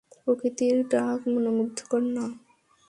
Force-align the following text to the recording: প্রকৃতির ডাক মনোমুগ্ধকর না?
প্রকৃতির 0.17 0.75
ডাক 0.91 1.19
মনোমুগ্ধকর 1.33 2.01
না? 2.15 2.25